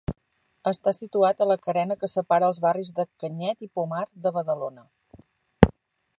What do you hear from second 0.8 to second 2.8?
situat a la carena que separa els